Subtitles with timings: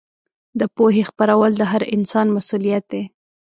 [0.59, 3.03] د پوهې خپرول د هر انسان مسوولیت دی.